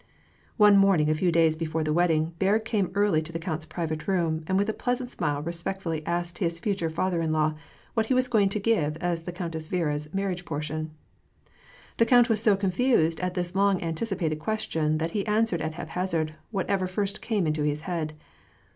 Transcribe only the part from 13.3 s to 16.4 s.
this long anticipated question that he answered at haphazard